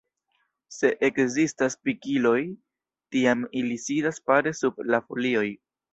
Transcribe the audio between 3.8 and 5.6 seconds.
sidas pare sub la folioj.